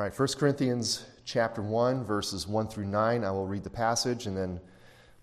[0.00, 3.22] All right, 1 Corinthians chapter 1, verses 1 through 9.
[3.22, 4.58] I will read the passage and then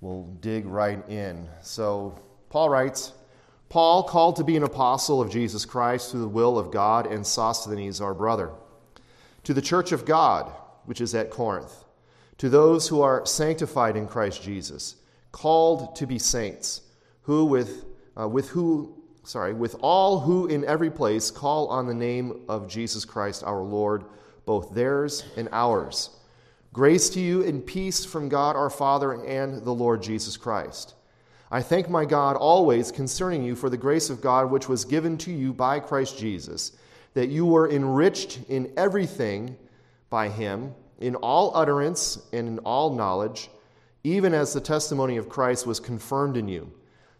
[0.01, 1.49] we'll dig right in.
[1.63, 2.13] So,
[2.51, 3.13] Paul writes
[3.69, 7.25] Paul, called to be an apostle of Jesus Christ through the will of God, and
[7.25, 8.51] Sosthenes, our brother,
[9.45, 10.51] to the church of God,
[10.85, 11.83] which is at Corinth,
[12.37, 14.97] to those who are sanctified in Christ Jesus,
[15.31, 16.81] called to be saints,
[17.23, 17.83] who with,
[18.15, 22.67] uh, with who, sorry, with all who in every place call on the name of
[22.67, 24.05] Jesus Christ our Lord
[24.47, 26.09] both theirs and ours.
[26.71, 30.95] Grace to you and peace from God our Father and the Lord Jesus Christ.
[31.51, 35.17] I thank my God always concerning you for the grace of God which was given
[35.19, 36.71] to you by Christ Jesus,
[37.13, 39.57] that you were enriched in everything
[40.09, 43.49] by him, in all utterance and in all knowledge,
[44.05, 46.71] even as the testimony of Christ was confirmed in you,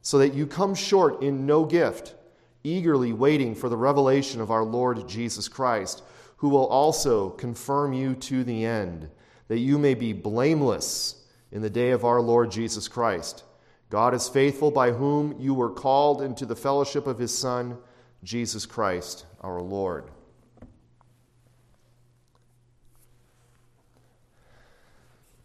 [0.02, 2.16] so that you come short in no gift,
[2.64, 6.04] eagerly waiting for the revelation of our Lord Jesus Christ
[6.38, 9.10] who will also confirm you to the end,
[9.48, 13.44] that you may be blameless in the day of our Lord Jesus Christ.
[13.90, 17.78] God is faithful, by whom you were called into the fellowship of his Son,
[18.24, 20.06] Jesus Christ, our Lord.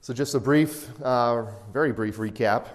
[0.01, 2.67] So, just a brief, uh, very brief recap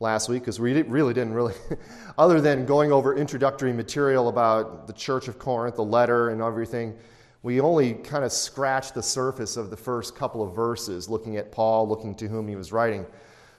[0.00, 1.52] last week, because we really didn't really,
[2.18, 6.96] other than going over introductory material about the Church of Corinth, the letter, and everything
[7.44, 11.52] we only kind of scratched the surface of the first couple of verses, looking at
[11.52, 13.04] Paul, looking to whom he was writing.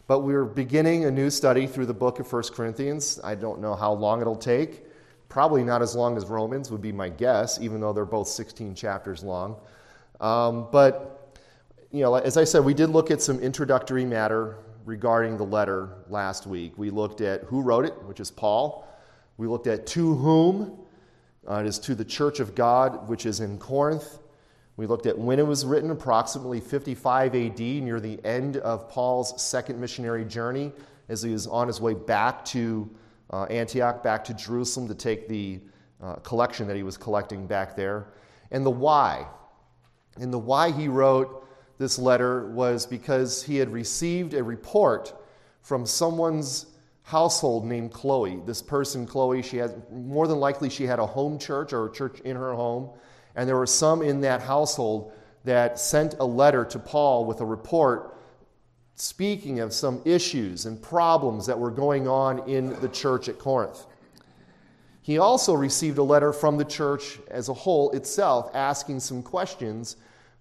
[0.08, 3.20] But we're beginning a new study through the book of 1 Corinthians.
[3.24, 4.86] I don't know how long it'll take.
[5.30, 8.74] Probably not as long as Romans, would be my guess, even though they're both 16
[8.74, 9.56] chapters long.
[10.20, 11.38] Um, but,
[11.92, 15.90] you know, as I said, we did look at some introductory matter regarding the letter
[16.10, 16.76] last week.
[16.76, 18.88] We looked at who wrote it, which is Paul.
[19.38, 20.85] We looked at to whom,
[21.50, 24.20] uh, it is to the church of God, which is in Corinth.
[24.78, 29.42] We looked at when it was written, approximately 55 AD, near the end of Paul's
[29.42, 30.72] second missionary journey,
[31.08, 32.90] as he was on his way back to
[33.32, 35.62] uh, Antioch, back to Jerusalem to take the
[36.02, 38.08] uh, collection that he was collecting back there.
[38.52, 39.28] And the why.
[40.18, 41.48] And the why he wrote
[41.78, 45.14] this letter was because he had received a report
[45.62, 46.68] from someone's
[47.06, 48.42] household named Chloe.
[48.46, 51.92] This person, Chloe, she had more than likely she had a home church or a
[51.92, 52.90] church in her home,
[53.36, 55.12] and there were some in that household
[55.44, 58.18] that sent a letter to Paul with a report
[58.96, 63.86] speaking of some issues and problems that were going on in the church at Corinth.
[65.04, 69.98] He also received a letter from the church as a whole itself asking some questions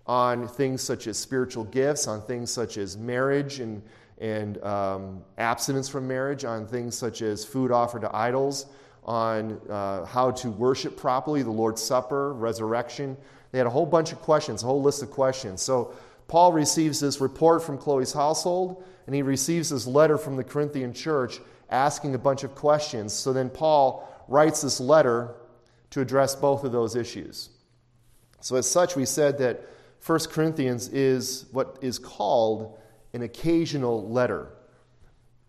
[0.07, 3.83] on things such as spiritual gifts, on things such as marriage and
[4.19, 8.67] and um, abstinence from marriage, on things such as food offered to idols,
[9.05, 13.17] on uh, how to worship properly, the Lord's Supper, resurrection.
[13.53, 15.63] They had a whole bunch of questions, a whole list of questions.
[15.63, 15.95] So
[16.29, 20.93] Paul receives this report from Chloe's household, and he receives this letter from the Corinthian
[20.93, 23.13] church asking a bunch of questions.
[23.13, 25.35] So then Paul writes this letter
[25.91, 27.51] to address both of those issues.
[28.41, 29.65] So, as such, we said that
[30.05, 32.79] 1 Corinthians is what is called
[33.15, 34.51] an occasional letter.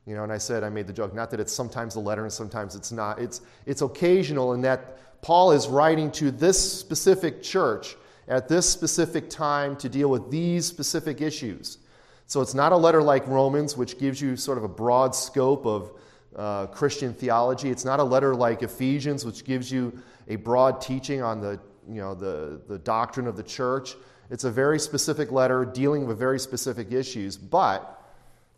[0.06, 2.24] You know, and I said, I made the joke, not that it's sometimes a letter
[2.24, 3.20] and sometimes it's not.
[3.20, 7.96] It's, it's occasional in that Paul is writing to this specific church
[8.28, 11.80] at this specific time to deal with these specific issues.
[12.28, 15.66] So it's not a letter like Romans, which gives you sort of a broad scope
[15.66, 15.92] of
[16.36, 17.70] uh, Christian theology.
[17.70, 19.98] It's not a letter like Ephesians, which gives you
[20.28, 23.96] a broad teaching on the, you know, the, the doctrine of the church.
[24.30, 28.02] It's a very specific letter dealing with very specific issues, but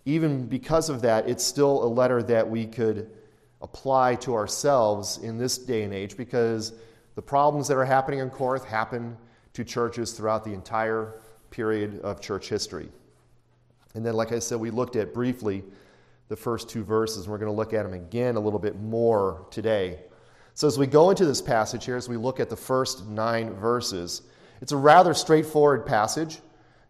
[0.06, 3.10] even because of that, it's still a letter that we could
[3.62, 6.74] apply to ourselves in this day and age because
[7.16, 9.18] the problems that are happening in Corinth happen
[9.54, 11.20] to churches throughout the entire
[11.50, 12.90] period of church history.
[13.96, 15.64] And then, like I said, we looked at briefly
[16.30, 18.80] the first two verses, and we're going to look at them again a little bit
[18.80, 20.00] more today.
[20.54, 23.54] So, as we go into this passage here, as we look at the first nine
[23.54, 24.22] verses,
[24.62, 26.40] it's a rather straightforward passage.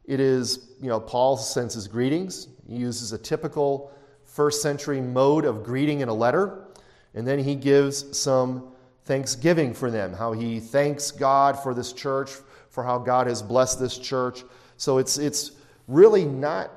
[0.06, 2.48] It is, you know, Paul sends his greetings.
[2.68, 3.92] He uses a typical
[4.25, 6.66] first century mode of greeting in a letter.
[7.14, 8.72] And then he gives some
[9.06, 12.31] thanksgiving for them, how he thanks God for this church,
[12.69, 14.44] for how God has blessed this church.
[14.78, 15.52] So it's, it's
[15.88, 16.72] really not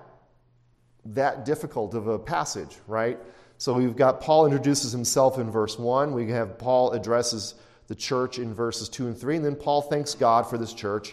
[1.04, 3.19] that difficult of a passage, right?
[3.58, 6.12] So we've got Paul introduces himself in verse 1.
[6.14, 7.54] We have Paul addresses
[7.90, 9.37] the church in verses 2 and 3.
[9.37, 11.12] And then Paul thanks God for this church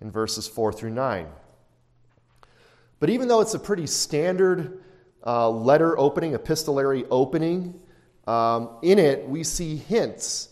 [0.00, 1.26] in verses 4 through 9.
[2.98, 4.82] But even though it's a pretty standard
[5.26, 7.78] uh, letter opening, epistolary opening,
[8.26, 10.48] um, in it we see hints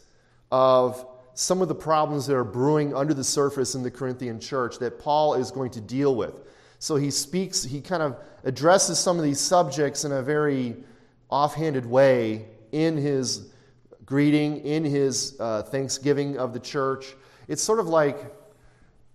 [0.50, 4.78] of some of the problems that are brewing under the surface in the Corinthian church
[4.80, 6.34] that Paul is going to deal with.
[6.80, 10.76] So he speaks, he kind of addresses some of these subjects in a very
[11.30, 13.51] offhanded way in his
[14.04, 17.14] greeting, in his uh, thanksgiving of the church.
[17.48, 18.18] It's sort of like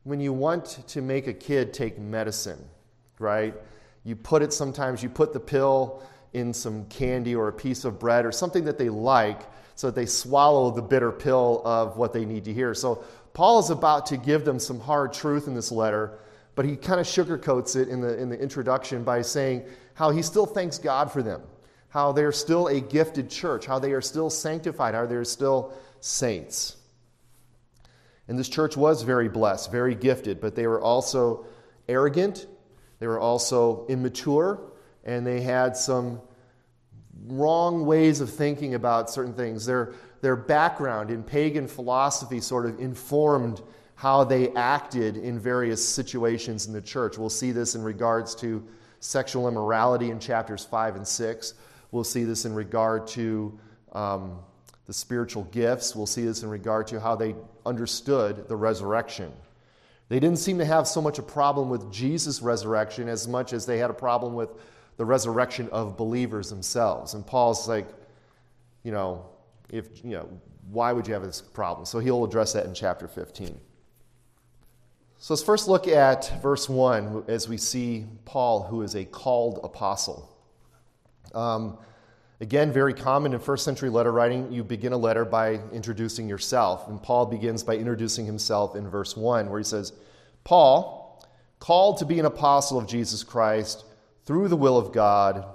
[0.03, 2.63] when you want to make a kid take medicine,
[3.19, 3.53] right?
[4.03, 6.01] You put it sometimes, you put the pill
[6.33, 9.41] in some candy or a piece of bread or something that they like
[9.75, 12.73] so that they swallow the bitter pill of what they need to hear.
[12.73, 16.19] So Paul is about to give them some hard truth in this letter,
[16.55, 19.63] but he kind of sugarcoats it in the, in the introduction by saying
[19.93, 21.41] how he still thanks God for them,
[21.97, 26.77] how they're still a gifted church, how they are still sanctified, how they're still saints.
[28.27, 31.47] And this church was very blessed, very gifted, but they were also
[31.89, 32.45] arrogant,
[32.99, 34.61] they were also immature,
[35.05, 36.21] and they had some
[37.25, 39.65] wrong ways of thinking about certain things.
[39.65, 43.59] Their, their background in pagan philosophy sort of informed
[43.95, 47.17] how they acted in various situations in the church.
[47.17, 48.63] We'll see this in regards to
[48.99, 51.55] sexual immorality in chapters 5 and 6.
[51.91, 53.57] We'll see this in regard to
[53.93, 54.39] um,
[54.85, 55.95] the spiritual gifts.
[55.95, 57.35] We'll see this in regard to how they
[57.65, 59.31] understood the resurrection.
[60.09, 63.65] They didn't seem to have so much a problem with Jesus' resurrection as much as
[63.65, 64.49] they had a problem with
[64.95, 67.13] the resurrection of believers themselves.
[67.13, 67.87] And Paul's like,
[68.83, 69.25] you know,
[69.69, 70.29] if you know,
[70.71, 71.85] why would you have this problem?
[71.85, 73.59] So he'll address that in chapter 15.
[75.19, 79.59] So let's first look at verse 1 as we see Paul, who is a called
[79.63, 80.31] apostle.
[81.33, 81.77] Um,
[82.39, 86.87] Again, very common in first century letter writing, you begin a letter by introducing yourself.
[86.87, 89.91] And Paul begins by introducing himself in verse 1, where he says,
[90.43, 91.25] Paul,
[91.59, 93.85] called to be an apostle of Jesus Christ
[94.25, 95.45] through the will of God,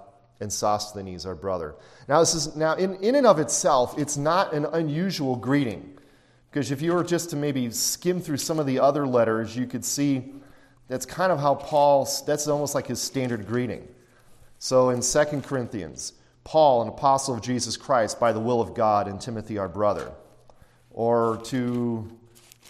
[0.41, 1.77] and Sosthenes, our brother.
[2.09, 5.97] Now, this is now in, in and of itself, it's not an unusual greeting.
[6.51, 9.67] Because if you were just to maybe skim through some of the other letters, you
[9.67, 10.33] could see
[10.89, 13.87] that's kind of how Paul, that's almost like his standard greeting.
[14.63, 16.13] So in 2 Corinthians,
[16.45, 20.13] Paul, an apostle of Jesus Christ by the will of God, and Timothy, our brother.
[20.93, 22.09] Or to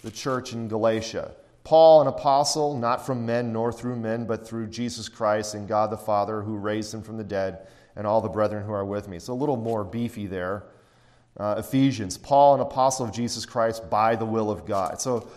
[0.01, 1.35] the church in Galatia.
[1.63, 5.91] Paul, an apostle, not from men nor through men, but through Jesus Christ and God
[5.91, 9.07] the Father who raised him from the dead, and all the brethren who are with
[9.07, 9.19] me.
[9.19, 10.63] So a little more beefy there.
[11.39, 14.99] Uh, Ephesians, Paul, an apostle of Jesus Christ by the will of God.
[14.99, 15.29] So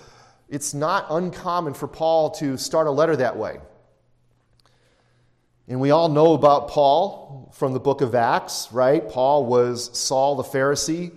[0.48, 3.58] it's not uncommon for Paul to start a letter that way.
[5.68, 9.08] And we all know about Paul from the book of Acts, right?
[9.08, 11.10] Paul was Saul the Pharisee.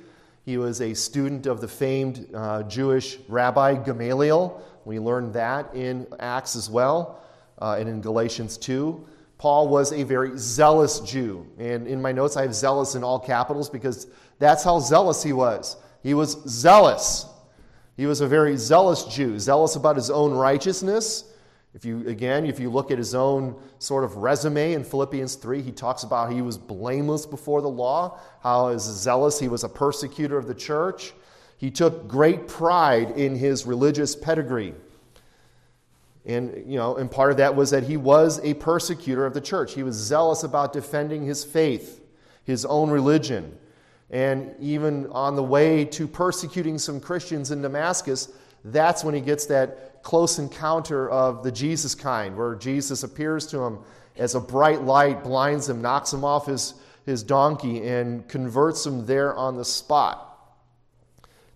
[0.44, 4.60] He was a student of the famed uh, Jewish rabbi Gamaliel.
[4.86, 7.22] We learned that in Acts as well,
[7.60, 9.06] uh, and in Galatians 2.
[9.38, 11.45] Paul was a very zealous Jew.
[11.60, 14.07] And in my notes, I have zealous in all capitals because
[14.40, 15.78] that's how zealous he was.
[16.02, 17.28] He was zealous.
[17.98, 21.29] He was a very zealous Jew, zealous about his own righteousness
[21.75, 25.62] if you, again, if you look at his own sort of resume in Philippians 3,
[25.62, 29.69] he talks about he was blameless before the law, how as zealous he was a
[29.69, 31.13] persecutor of the church.
[31.57, 34.74] He took great pride in his religious pedigree.
[36.25, 39.42] And, you know, and part of that was that he was a persecutor of the
[39.42, 39.74] church.
[39.74, 42.01] He was zealous about defending his faith,
[42.44, 43.57] his own religion.
[44.10, 48.30] And even on the way to persecuting some Christians in Damascus,
[48.64, 53.60] that's when he gets that close encounter of the Jesus kind, where Jesus appears to
[53.60, 53.80] him
[54.18, 56.74] as a bright light, blinds him, knocks him off his,
[57.06, 60.26] his donkey, and converts him there on the spot.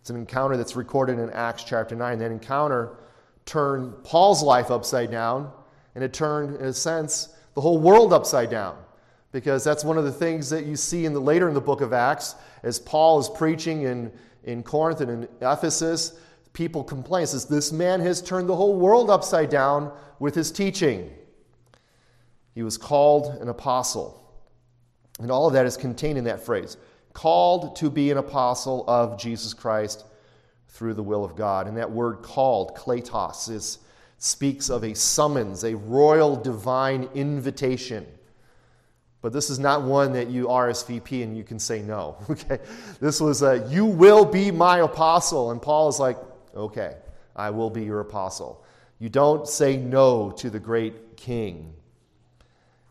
[0.01, 2.19] It's an encounter that's recorded in Acts chapter 9.
[2.19, 2.97] That encounter
[3.45, 5.51] turned Paul's life upside down,
[5.95, 8.77] and it turned, in a sense, the whole world upside down.
[9.31, 11.81] Because that's one of the things that you see in the, later in the book
[11.81, 14.11] of Acts, as Paul is preaching in,
[14.43, 16.19] in Corinth and in Ephesus
[16.53, 17.27] people complain.
[17.27, 21.11] says, This man has turned the whole world upside down with his teaching.
[22.55, 24.19] He was called an apostle.
[25.19, 26.77] And all of that is contained in that phrase
[27.13, 30.03] called to be an apostle of Jesus Christ
[30.69, 31.67] through the will of God.
[31.67, 33.79] And that word called, kletos, is,
[34.17, 38.07] speaks of a summons, a royal divine invitation.
[39.21, 42.17] But this is not one that you RSVP and you can say no.
[42.29, 42.59] Okay,
[42.99, 46.17] this was a you will be my apostle, and Paul is like,
[46.55, 46.95] Okay,
[47.35, 48.63] I will be your apostle.
[48.99, 51.73] You don't say no to the great king.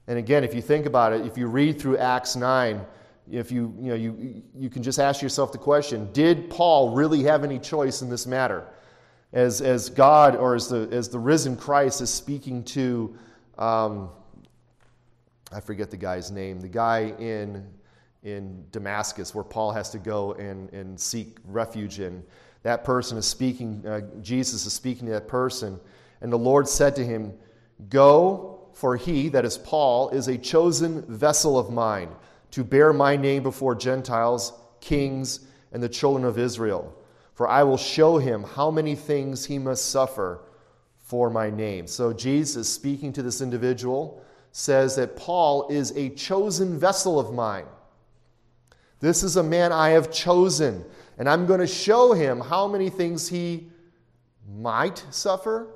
[0.07, 2.85] And again, if you think about it, if you read through Acts 9,
[3.31, 7.23] if you, you, know, you, you can just ask yourself the question Did Paul really
[7.23, 8.67] have any choice in this matter?
[9.33, 13.17] As, as God or as the, as the risen Christ is speaking to,
[13.57, 14.11] um,
[15.51, 17.67] I forget the guy's name, the guy in,
[18.23, 22.23] in Damascus where Paul has to go and, and seek refuge in
[22.63, 25.81] that person is speaking, uh, Jesus is speaking to that person.
[26.21, 27.35] And the Lord said to him,
[27.89, 32.09] Go, for he, that is Paul, is a chosen vessel of mine
[32.53, 35.41] to bear my name before Gentiles, kings,
[35.73, 36.95] and the children of Israel.
[37.35, 40.43] For I will show him how many things he must suffer
[40.99, 41.87] for my name.
[41.87, 47.65] So Jesus, speaking to this individual, says that Paul is a chosen vessel of mine.
[49.01, 50.85] This is a man I have chosen,
[51.19, 53.69] and I'm going to show him how many things he
[54.49, 55.69] might suffer.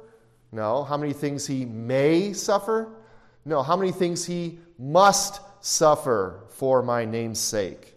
[0.53, 2.95] No, how many things he may suffer.
[3.45, 7.95] No, how many things he must suffer for my name's sake.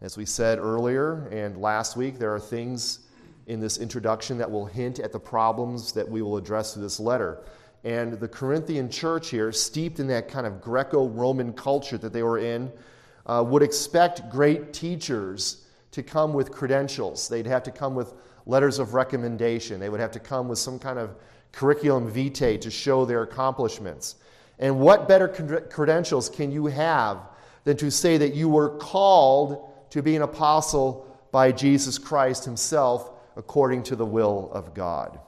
[0.00, 3.00] As we said earlier and last week, there are things
[3.46, 7.00] in this introduction that will hint at the problems that we will address through this
[7.00, 7.42] letter.
[7.84, 12.22] And the Corinthian church here, steeped in that kind of Greco Roman culture that they
[12.22, 12.70] were in,
[13.28, 17.28] uh, would expect great teachers to come with credentials.
[17.28, 18.14] They'd have to come with
[18.46, 21.14] letters of recommendation, they would have to come with some kind of
[21.52, 24.16] curriculum vitae to show their accomplishments.
[24.58, 25.28] And what better
[25.70, 27.18] credentials can you have
[27.64, 33.10] than to say that you were called to be an apostle by Jesus Christ Himself
[33.36, 35.20] according to the will of God?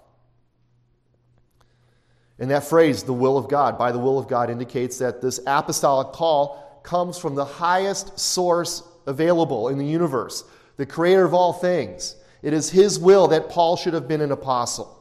[2.39, 5.41] And that phrase, the will of God, by the will of God, indicates that this
[5.47, 10.45] apostolic call comes from the highest source available in the universe,
[10.77, 12.17] the creator of all things.
[12.43, 14.97] It is His will that Paul should have been an apostle.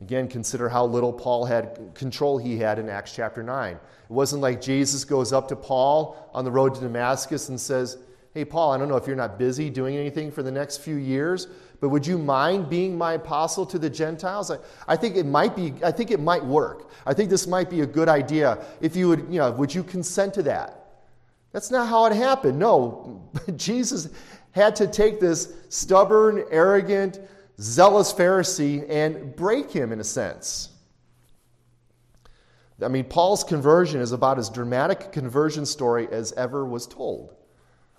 [0.00, 3.74] Again, consider how little Paul had control he had in Acts chapter 9.
[3.74, 7.98] It wasn't like Jesus goes up to Paul on the road to Damascus and says,
[8.32, 10.94] Hey, Paul, I don't know if you're not busy doing anything for the next few
[10.94, 11.48] years,
[11.80, 14.52] but would you mind being my apostle to the Gentiles?
[14.52, 16.90] I, I think it might be, I think it might work.
[17.06, 18.64] I think this might be a good idea.
[18.80, 20.76] If you would, you know, would you consent to that?
[21.52, 22.56] That's not how it happened.
[22.56, 24.10] No, Jesus
[24.52, 27.18] had to take this stubborn, arrogant,
[27.60, 30.68] zealous Pharisee and break him in a sense.
[32.82, 37.34] I mean, Paul's conversion is about as dramatic a conversion story as ever was told.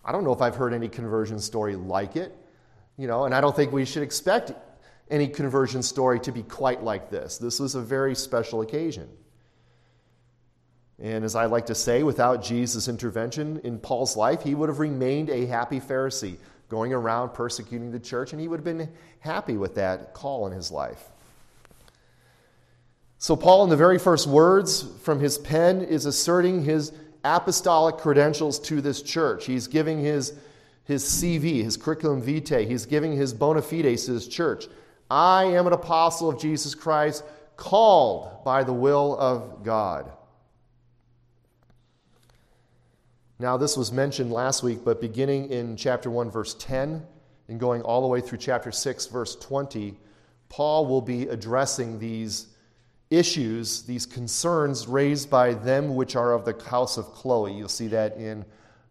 [0.03, 2.35] I don't know if I've heard any conversion story like it,
[2.97, 4.51] you know, and I don't think we should expect
[5.09, 7.37] any conversion story to be quite like this.
[7.37, 9.09] This was a very special occasion.
[10.99, 14.79] And as I like to say, without Jesus' intervention in Paul's life, he would have
[14.79, 16.37] remained a happy Pharisee,
[16.69, 18.89] going around persecuting the church, and he would have been
[19.19, 21.03] happy with that call in his life.
[23.17, 26.91] So, Paul, in the very first words from his pen, is asserting his
[27.23, 29.45] apostolic credentials to this church.
[29.45, 30.33] He's giving his,
[30.85, 34.65] his CV, his curriculum vitae, he's giving his bona fides to his church.
[35.09, 37.23] I am an apostle of Jesus Christ,
[37.57, 40.11] called by the will of God.
[43.37, 47.05] Now, this was mentioned last week, but beginning in chapter 1, verse 10,
[47.47, 49.97] and going all the way through chapter 6, verse 20,
[50.47, 52.47] Paul will be addressing these
[53.11, 57.53] issues, these concerns raised by them which are of the house of Chloe.
[57.53, 58.45] You'll see that in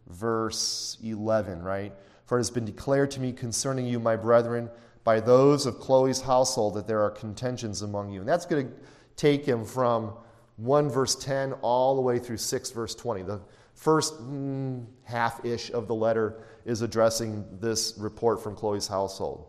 [0.07, 1.91] verse 11, right?
[2.25, 4.69] For it has been declared to me concerning you, my brethren,
[5.03, 8.19] by those of Chloe's household that there are contentions among you.
[8.19, 8.73] And that's going to
[9.17, 10.13] take him from
[10.57, 13.23] 1 verse 10 all the way through 6 verse 20.
[13.23, 13.41] The,
[13.81, 19.47] first mm, half ish of the letter is addressing this report from Chloe's household.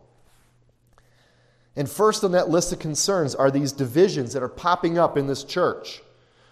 [1.75, 5.27] And first on that list of concerns are these divisions that are popping up in
[5.27, 6.01] this church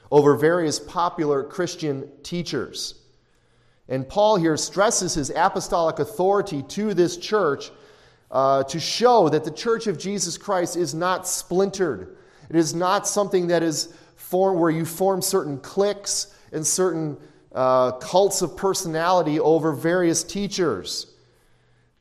[0.09, 2.95] over various popular Christian teachers.
[3.87, 7.71] And Paul here stresses his apostolic authority to this church
[8.31, 12.15] uh, to show that the church of Jesus Christ is not splintered.
[12.49, 17.17] It is not something that is form, where you form certain cliques and certain
[17.53, 21.10] uh, cults of personality over various teachers.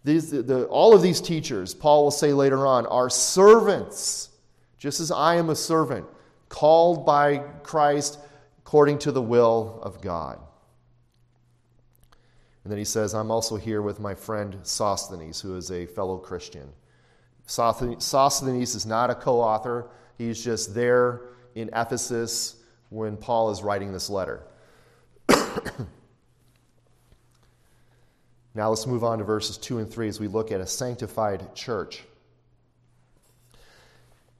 [0.02, 4.30] These, the, all of these teachers, Paul will say later on, are servants,
[4.78, 6.06] just as I am a servant,
[6.48, 8.18] called by Christ
[8.58, 10.38] according to the will of God.
[12.64, 16.18] And then he says, I'm also here with my friend Sosthenes, who is a fellow
[16.18, 16.70] Christian.
[17.46, 21.22] Sosthenes is not a co author, he's just there
[21.54, 22.56] in Ephesus
[22.90, 24.42] when Paul is writing this letter.
[28.54, 31.54] now let's move on to verses 2 and 3 as we look at a sanctified
[31.54, 32.02] church.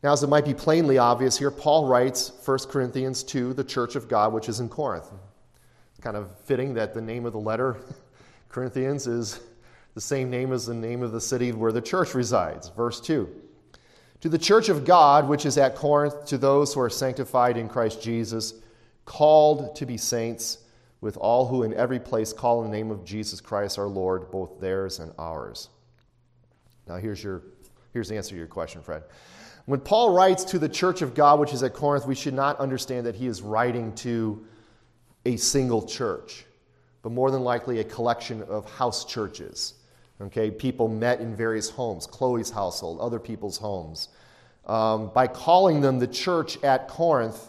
[0.03, 3.97] Now, as it might be plainly obvious here, Paul writes 1 Corinthians 2, the church
[3.97, 5.11] of God, which is in Corinth.
[5.91, 7.77] It's kind of fitting that the name of the letter,
[8.49, 9.41] Corinthians, is
[9.95, 12.71] the same name as the name of the city where the church resides.
[12.71, 13.29] Verse 2
[14.23, 17.69] To the church of God, which is at Corinth, to those who are sanctified in
[17.69, 18.55] Christ Jesus,
[19.05, 20.60] called to be saints,
[21.01, 24.31] with all who in every place call in the name of Jesus Christ our Lord,
[24.31, 25.69] both theirs and ours.
[26.87, 27.43] Now, here's, your,
[27.93, 29.05] here's the answer to your question, Fred.
[29.67, 32.59] When Paul writes to the church of God, which is at Corinth, we should not
[32.59, 34.45] understand that he is writing to
[35.25, 36.45] a single church,
[37.03, 39.75] but more than likely a collection of house churches.
[40.21, 44.09] Okay, people met in various homes, Chloe's household, other people's homes.
[44.67, 47.49] Um, by calling them the church at Corinth,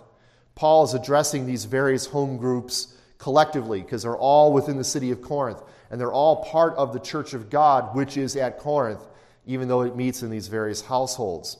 [0.55, 5.21] Paul is addressing these various home groups collectively because they're all within the city of
[5.21, 5.61] Corinth
[5.91, 9.05] and they're all part of the church of God, which is at Corinth,
[9.45, 11.57] even though it meets in these various households.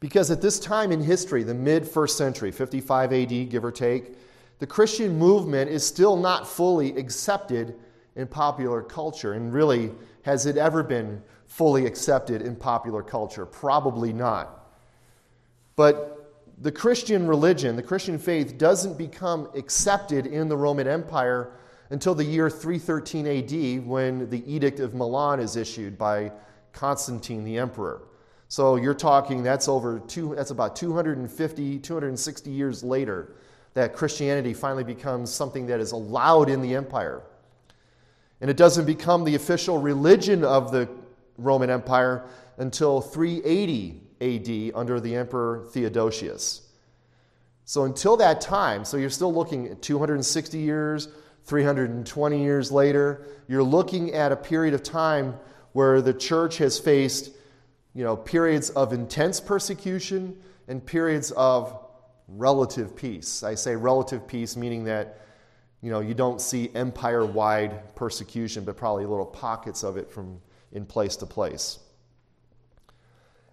[0.00, 4.16] Because at this time in history, the mid first century, 55 AD, give or take,
[4.58, 7.74] the Christian movement is still not fully accepted
[8.16, 9.34] in popular culture.
[9.34, 9.90] And really,
[10.22, 13.44] has it ever been fully accepted in popular culture?
[13.44, 14.66] Probably not.
[15.76, 16.19] But
[16.60, 21.52] the Christian religion, the Christian faith, doesn't become accepted in the Roman Empire
[21.88, 26.30] until the year 313 AD when the Edict of Milan is issued by
[26.72, 28.02] Constantine the emperor.
[28.48, 33.34] So you're talking that's over two, that's about 250, 260 years later
[33.74, 37.22] that Christianity finally becomes something that is allowed in the empire.
[38.40, 40.88] And it doesn't become the official religion of the
[41.38, 42.24] Roman Empire
[42.58, 46.62] until 380 AD under the Emperor Theodosius.
[47.64, 51.08] So until that time, so you're still looking at 260 years,
[51.44, 55.38] 320 years later, you're looking at a period of time
[55.72, 57.30] where the church has faced
[57.94, 60.36] you know, periods of intense persecution
[60.68, 61.76] and periods of
[62.28, 63.42] relative peace.
[63.42, 65.20] I say relative peace meaning that
[65.82, 70.40] you know, you don't see empire-wide persecution, but probably little pockets of it from
[70.72, 71.78] in place to place.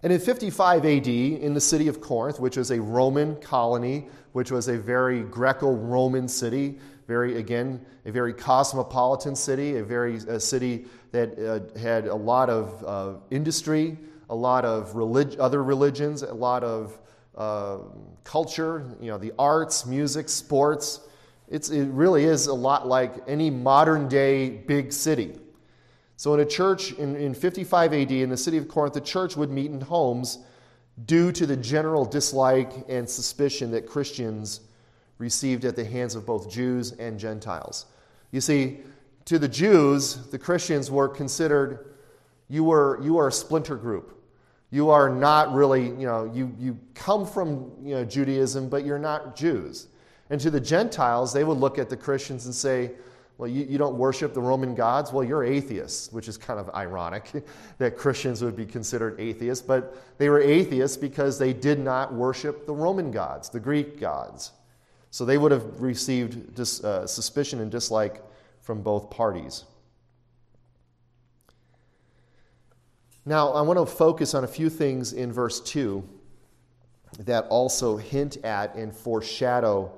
[0.04, 4.52] And in 55 AD, in the city of Corinth, which was a Roman colony, which
[4.52, 6.78] was a very Greco Roman city,
[7.08, 12.50] very, again, a very cosmopolitan city, a very a city that uh, had a lot
[12.50, 13.98] of uh, industry,
[14.30, 17.00] a lot of relig- other religions, a lot of
[17.36, 17.78] uh,
[18.24, 21.02] culture, you know, the arts, music, sports.
[21.50, 25.40] It's, it really is a lot like any modern day big city.
[26.18, 29.38] So, in a church in, in 55 AD in the city of Corinth, the church
[29.38, 30.40] would meet in homes
[31.06, 34.62] due to the general dislike and suspicion that Christians
[35.20, 37.86] received at the hands of both Jews and Gentiles.
[38.32, 38.80] You see,
[39.26, 41.94] to the Jews, the Christians were considered,
[42.50, 44.14] you were, you are a splinter group.
[44.72, 49.00] You are not really, you know, you, you come from you know, Judaism, but you're
[49.00, 49.88] not Jews.
[50.30, 52.92] And to the Gentiles, they would look at the Christians and say,
[53.38, 55.14] well, you, you don't worship the Roman gods?
[55.14, 57.32] Well, you're atheists, which is kind of ironic
[57.78, 62.66] that Christians would be considered atheists, but they were atheists because they did not worship
[62.66, 64.54] the Roman gods, the Greek gods.
[65.12, 68.24] So they would have received dis, uh, suspicion and dislike
[68.62, 69.66] from both parties.
[73.24, 76.04] Now, I want to focus on a few things in verse 2
[77.20, 79.92] that also hint at and foreshadow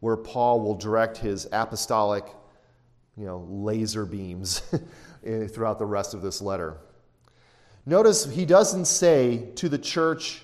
[0.00, 2.24] where Paul will direct his apostolic
[3.20, 4.62] you know, laser beams
[5.50, 6.78] throughout the rest of this letter.
[7.84, 10.42] Notice he doesn't say to the church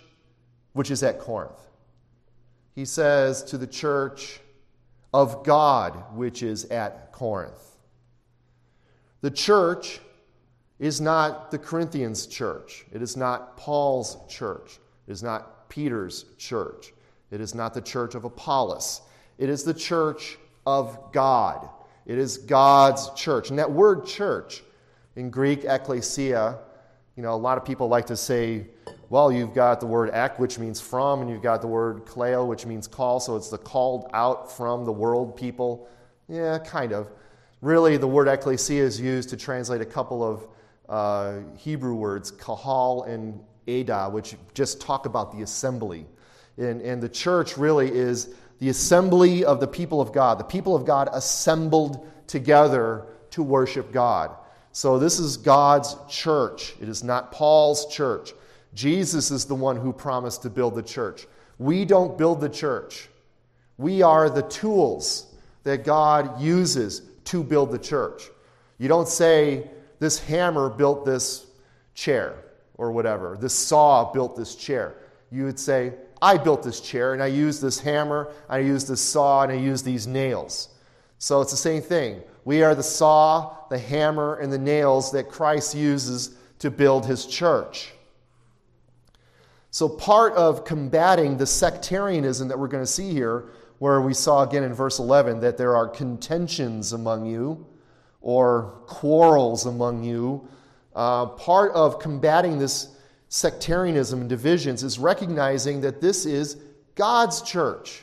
[0.74, 1.58] which is at Corinth.
[2.74, 4.40] He says to the church
[5.14, 7.78] of God which is at Corinth.
[9.22, 10.00] The church
[10.78, 12.84] is not the Corinthians church.
[12.92, 14.78] It is not Paul's church.
[15.08, 16.92] It is not Peter's church.
[17.30, 19.00] It is not the church of Apollos.
[19.38, 20.36] It is the church
[20.66, 21.70] of God.
[22.06, 23.50] It is God's church.
[23.50, 24.62] And that word church
[25.16, 26.58] in Greek, ecclesia,
[27.16, 28.66] you know, a lot of people like to say,
[29.08, 32.46] well, you've got the word ek, which means from, and you've got the word kleo,
[32.46, 35.88] which means call, so it's the called out from the world people.
[36.28, 37.10] Yeah, kind of.
[37.62, 40.46] Really, the word ecclesia is used to translate a couple of
[40.88, 46.06] uh, Hebrew words, kahal and edah, which just talk about the assembly.
[46.58, 50.74] And, and the church really is the assembly of the people of God, the people
[50.74, 54.30] of God assembled together to worship God.
[54.72, 56.74] So, this is God's church.
[56.80, 58.32] It is not Paul's church.
[58.74, 61.26] Jesus is the one who promised to build the church.
[61.58, 63.08] We don't build the church,
[63.78, 68.22] we are the tools that God uses to build the church.
[68.78, 71.46] You don't say, This hammer built this
[71.94, 72.34] chair
[72.78, 74.94] or whatever, this saw built this chair.
[75.30, 79.00] You would say, I built this chair and I used this hammer, I used this
[79.00, 80.68] saw, and I used these nails.
[81.18, 82.22] So it's the same thing.
[82.44, 87.26] We are the saw, the hammer, and the nails that Christ uses to build his
[87.26, 87.92] church.
[89.70, 94.42] So, part of combating the sectarianism that we're going to see here where we saw
[94.42, 97.66] again in verse 11 that there are contentions among you
[98.22, 100.48] or quarrels among you.
[100.94, 102.95] Uh, part of combating this
[103.36, 106.56] sectarianism and divisions is recognizing that this is
[106.94, 108.02] God's church.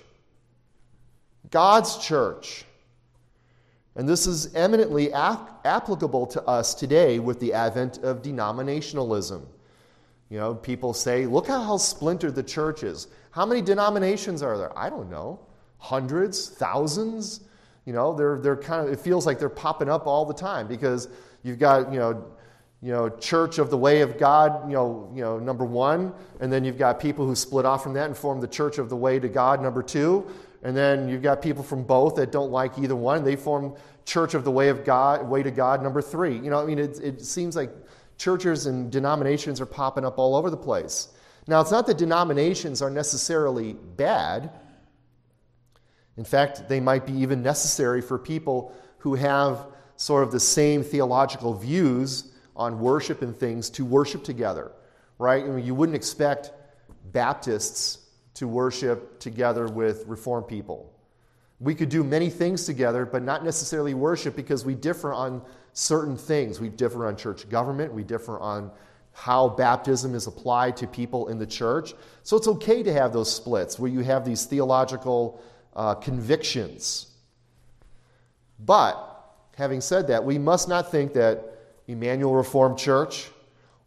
[1.49, 2.65] God's church.
[3.95, 9.43] And this is eminently ap- applicable to us today with the advent of denominationalism.
[10.29, 13.07] You know, people say, look at how splintered the church is.
[13.31, 14.77] How many denominations are there?
[14.77, 15.39] I don't know.
[15.79, 17.41] Hundreds, thousands?
[17.85, 20.67] You know, they're, they're kind of, it feels like they're popping up all the time
[20.67, 21.07] because
[21.41, 22.23] you've got, you know,
[22.83, 26.51] you know, Church of the Way of God, you know, you know, number one, and
[26.51, 28.95] then you've got people who split off from that and form the Church of the
[28.95, 30.29] Way to God, number two,
[30.63, 33.23] and then you've got people from both that don't like either one.
[33.23, 36.35] They form Church of the Way of God, Way to God, number three.
[36.35, 37.71] You know, I mean, it, it seems like
[38.17, 41.07] churches and denominations are popping up all over the place.
[41.47, 44.51] Now, it's not that denominations are necessarily bad.
[46.17, 50.83] In fact, they might be even necessary for people who have sort of the same
[50.83, 54.71] theological views on worship and things to worship together,
[55.17, 55.43] right?
[55.43, 56.51] I mean, you wouldn't expect
[57.11, 57.99] Baptists
[58.35, 60.91] to worship together with Reformed people.
[61.59, 65.41] We could do many things together, but not necessarily worship because we differ on
[65.73, 66.59] certain things.
[66.59, 68.71] We differ on church government, we differ on
[69.13, 71.93] how baptism is applied to people in the church.
[72.23, 75.41] So it's okay to have those splits where you have these theological
[75.75, 77.07] uh, convictions.
[78.59, 78.97] But
[79.55, 81.52] having said that, we must not think that
[81.87, 83.29] Emmanuel Reformed Church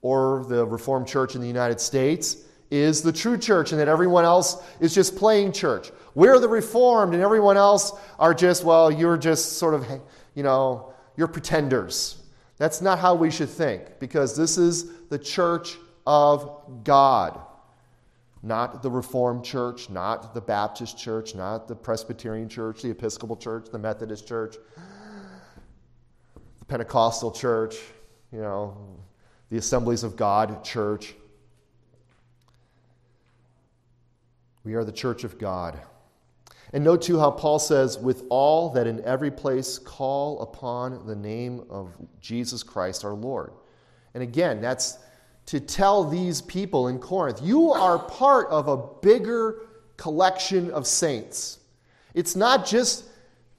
[0.02, 2.38] or the Reformed Church in the United States
[2.70, 5.90] is the true church and that everyone else is just playing church.
[6.14, 9.86] We're the Reformed and everyone else are just, well, you're just sort of,
[10.34, 12.22] you know, you're pretenders.
[12.58, 17.40] That's not how we should think because this is the church of God.
[18.42, 23.68] Not the Reformed Church, not the Baptist Church, not the Presbyterian Church, the Episcopal Church,
[23.70, 24.56] the Methodist Church.
[26.68, 27.76] Pentecostal church,
[28.32, 28.76] you know,
[29.50, 31.14] the Assemblies of God church.
[34.64, 35.78] We are the church of God.
[36.72, 41.14] And note too how Paul says, with all that in every place call upon the
[41.14, 43.52] name of Jesus Christ our Lord.
[44.14, 44.98] And again, that's
[45.46, 49.62] to tell these people in Corinth, you are part of a bigger
[49.96, 51.60] collection of saints.
[52.14, 53.04] It's not just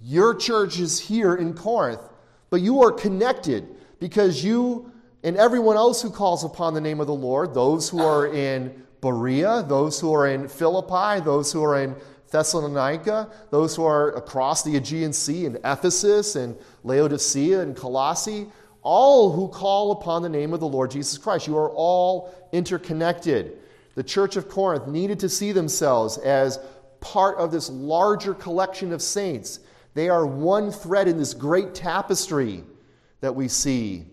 [0.01, 2.01] your church is here in Corinth.
[2.49, 3.67] But you are connected
[3.99, 4.91] because you
[5.23, 8.83] and everyone else who calls upon the name of the Lord, those who are in
[9.01, 11.95] Berea, those who are in Philippi, those who are in
[12.31, 18.47] Thessalonica, those who are across the Aegean Sea in Ephesus and Laodicea and Colossae,
[18.81, 21.47] all who call upon the name of the Lord Jesus Christ.
[21.47, 23.57] You are all interconnected.
[23.95, 26.59] The church of Corinth needed to see themselves as
[26.99, 29.59] part of this larger collection of saints
[29.97, 32.63] they are one thread in this great tapestry
[33.21, 34.05] that we see.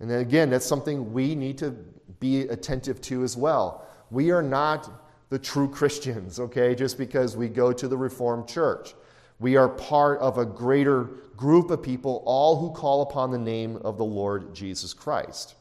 [0.00, 1.70] And then again, that's something we need to
[2.18, 3.86] be attentive to as well.
[4.10, 4.90] We are not
[5.30, 8.94] the true Christians, okay, just because we go to the Reformed Church.
[9.38, 11.04] We are part of a greater
[11.36, 15.54] group of people, all who call upon the name of the Lord Jesus Christ.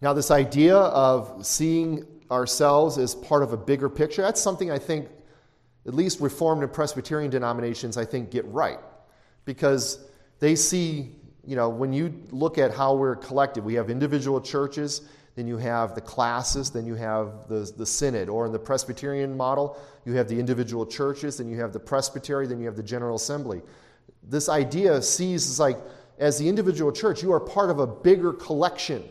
[0.00, 4.78] Now, this idea of seeing ourselves as part of a bigger picture, that's something I
[4.78, 5.08] think
[5.86, 8.78] at least Reformed and Presbyterian denominations, I think, get right.
[9.44, 10.04] Because
[10.38, 11.16] they see,
[11.46, 15.02] you know, when you look at how we're collected, we have individual churches,
[15.36, 18.28] then you have the classis, then you have the, the synod.
[18.28, 22.46] Or in the Presbyterian model, you have the individual churches, then you have the presbytery,
[22.46, 23.62] then you have the General Assembly.
[24.22, 25.78] This idea sees like,
[26.18, 29.02] as the individual church, you are part of a bigger collection,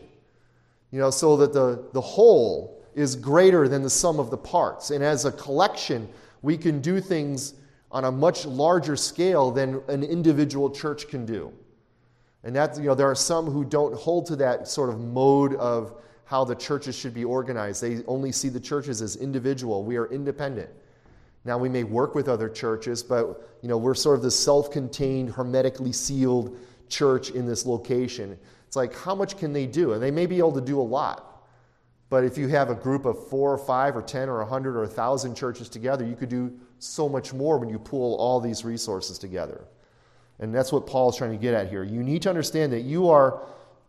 [0.92, 4.90] you know, so that the, the whole is greater than the sum of the parts.
[4.90, 6.08] And as a collection,
[6.42, 7.54] we can do things
[7.90, 11.52] on a much larger scale than an individual church can do.
[12.44, 15.54] And that, you know, there are some who don't hold to that sort of mode
[15.56, 17.82] of how the churches should be organized.
[17.82, 19.84] They only see the churches as individual.
[19.84, 20.70] We are independent.
[21.44, 25.30] Now we may work with other churches, but you know, we're sort of the self-contained,
[25.30, 26.56] hermetically sealed
[26.88, 28.38] church in this location.
[28.66, 29.94] It's like how much can they do?
[29.94, 31.29] And they may be able to do a lot.
[32.10, 34.76] But if you have a group of four or five or 10 or a 100
[34.76, 38.40] or a 1,000 churches together, you could do so much more when you pool all
[38.40, 39.64] these resources together.
[40.40, 41.84] And that's what Paul is trying to get at here.
[41.84, 43.42] You need to understand that you are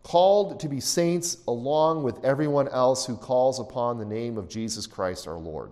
[0.04, 4.86] called to be saints along with everyone else who calls upon the name of Jesus
[4.86, 5.72] Christ our Lord.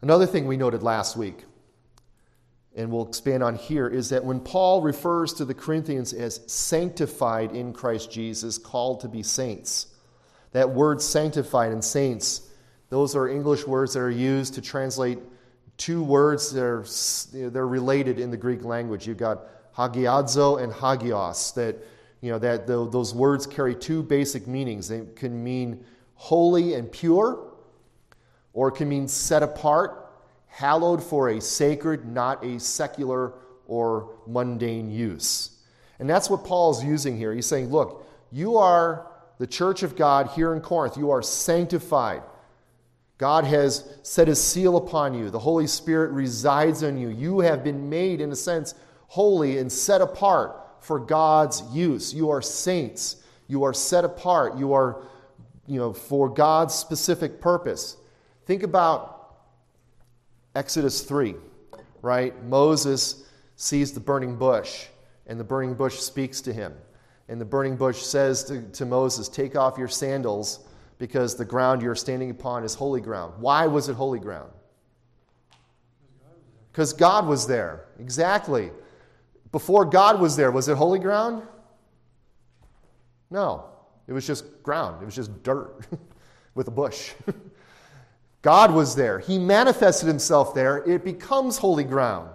[0.00, 1.44] Another thing we noted last week
[2.78, 7.52] and we'll expand on here, is that when Paul refers to the Corinthians as sanctified
[7.52, 9.88] in Christ Jesus, called to be saints,
[10.52, 12.48] that word sanctified and saints
[12.90, 15.18] Those are English words that are used to translate
[15.76, 16.84] two words that are
[17.50, 19.06] they're related in the Greek language.
[19.06, 19.40] You've got
[19.76, 21.54] hagiadzo and hagios.
[21.54, 21.76] That
[22.20, 24.88] you know that those words carry two basic meanings.
[24.88, 27.52] They can mean holy and pure,
[28.54, 30.07] or it can mean set apart,
[30.48, 33.34] hallowed for a sacred, not a secular
[33.66, 35.50] or mundane use.
[35.98, 37.32] And that's what Paul's using here.
[37.32, 39.06] He's saying, look, you are
[39.38, 40.96] the church of God here in Corinth.
[40.96, 42.22] You are sanctified.
[43.18, 45.30] God has set his seal upon you.
[45.30, 47.08] The Holy Spirit resides in you.
[47.08, 48.74] You have been made, in a sense,
[49.08, 52.14] holy and set apart for God's use.
[52.14, 53.16] You are saints.
[53.48, 54.56] You are set apart.
[54.56, 55.02] You are,
[55.66, 57.96] you know, for God's specific purpose.
[58.46, 59.17] Think about
[60.58, 61.36] Exodus 3,
[62.02, 62.44] right?
[62.44, 64.86] Moses sees the burning bush,
[65.28, 66.74] and the burning bush speaks to him.
[67.28, 70.66] And the burning bush says to, to Moses, Take off your sandals
[70.98, 73.34] because the ground you're standing upon is holy ground.
[73.38, 74.50] Why was it holy ground?
[76.72, 77.84] Because God was there.
[78.00, 78.72] Exactly.
[79.52, 81.44] Before God was there, was it holy ground?
[83.30, 83.66] No.
[84.08, 85.86] It was just ground, it was just dirt
[86.56, 87.12] with a bush.
[88.42, 89.18] God was there.
[89.18, 90.78] He manifested himself there.
[90.88, 92.30] It becomes holy ground.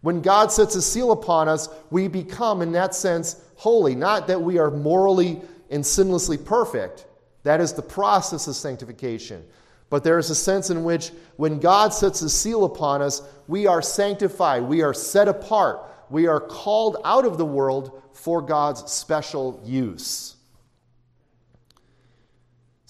[0.00, 3.94] When God sets a seal upon us, we become, in that sense, holy.
[3.94, 7.06] Not that we are morally and sinlessly perfect.
[7.42, 9.44] That is the process of sanctification.
[9.90, 13.66] But there is a sense in which when God sets a seal upon us, we
[13.66, 18.90] are sanctified, we are set apart, we are called out of the world for God's
[18.90, 20.36] special use.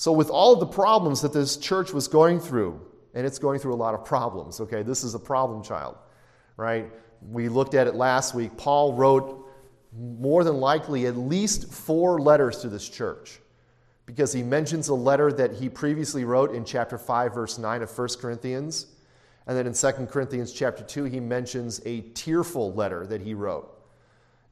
[0.00, 2.80] So, with all the problems that this church was going through,
[3.12, 5.96] and it's going through a lot of problems, okay, this is a problem child
[6.60, 6.92] right?
[7.30, 8.56] We looked at it last week.
[8.58, 9.48] Paul wrote
[9.98, 13.40] more than likely at least four letters to this church
[14.04, 17.98] because he mentions a letter that he previously wrote in chapter 5 verse 9 of
[17.98, 18.86] 1 Corinthians
[19.46, 23.74] and then in 2 Corinthians chapter 2 he mentions a tearful letter that he wrote.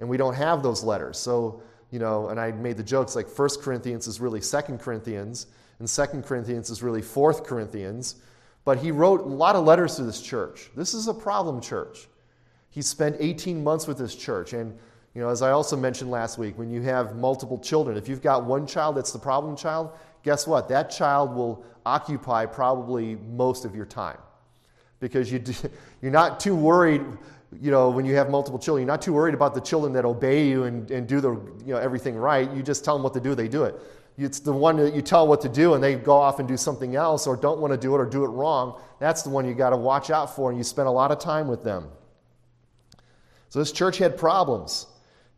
[0.00, 1.18] And we don't have those letters.
[1.18, 5.46] So, you know, and I made the jokes like 1 Corinthians is really 2 Corinthians
[5.79, 8.16] and 2 Corinthians is really 4 Corinthians
[8.68, 10.68] but he wrote a lot of letters to this church.
[10.77, 12.07] This is a problem church.
[12.68, 14.53] He spent 18 months with this church.
[14.53, 14.79] And,
[15.14, 18.20] you know, as I also mentioned last week, when you have multiple children, if you've
[18.20, 20.68] got one child that's the problem child, guess what?
[20.68, 24.18] That child will occupy probably most of your time
[25.01, 25.42] because you,
[26.03, 27.01] you're not too worried
[27.61, 30.04] you know, when you have multiple children, you're not too worried about the children that
[30.04, 32.50] obey you and, and do the, you know, everything right.
[32.52, 33.74] You just tell them what to do, they do it.
[34.18, 36.56] It's the one that you tell what to do and they go off and do
[36.56, 38.80] something else or don't want to do it or do it wrong.
[38.98, 41.20] That's the one you got to watch out for and you spend a lot of
[41.20, 41.87] time with them.
[43.48, 44.87] So this church had problems,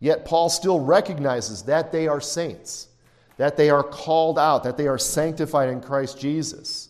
[0.01, 2.89] yet Paul still recognizes that they are saints,
[3.37, 6.89] that they are called out, that they are sanctified in Christ Jesus.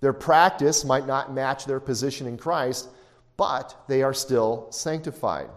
[0.00, 2.88] Their practice might not match their position in Christ,
[3.36, 5.48] but they are still sanctified.